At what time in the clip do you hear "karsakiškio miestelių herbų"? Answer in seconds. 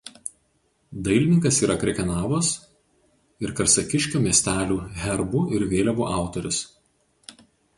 3.59-5.45